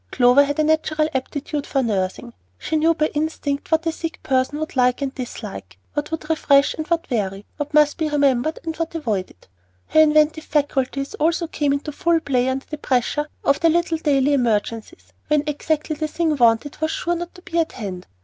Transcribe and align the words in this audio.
Clover 0.09 0.45
had 0.45 0.57
a 0.57 0.63
natural 0.63 1.07
aptitude 1.13 1.67
for 1.67 1.83
nursing. 1.83 2.33
She 2.57 2.75
knew 2.75 2.95
by 2.95 3.11
instinct 3.13 3.71
what 3.71 3.85
a 3.85 3.91
sick 3.91 4.17
person 4.23 4.57
would 4.57 4.75
like 4.75 4.99
and 4.99 5.13
dislike, 5.13 5.77
what 5.93 6.09
would 6.09 6.27
refresh 6.27 6.73
and 6.73 6.87
what 6.87 7.07
weary, 7.11 7.45
what 7.57 7.71
must 7.75 7.99
be 7.99 8.09
remembered 8.09 8.57
and 8.63 8.75
what 8.77 8.95
avoided. 8.95 9.45
Her 9.89 9.99
inventive 10.01 10.45
faculties 10.45 11.13
also 11.13 11.45
came 11.45 11.71
into 11.71 11.91
full 11.91 12.19
play 12.19 12.49
under 12.49 12.65
the 12.65 12.79
pressure 12.79 13.27
of 13.43 13.59
the 13.59 13.69
little 13.69 13.99
daily 13.99 14.33
emergencies, 14.33 15.13
when 15.27 15.43
exactly 15.45 15.95
the 15.95 16.07
thing 16.07 16.35
wanted 16.35 16.81
was 16.81 16.89
sure 16.89 17.13
not 17.13 17.35
to 17.35 17.43
be 17.43 17.59
at 17.59 17.73
hand. 17.73 18.07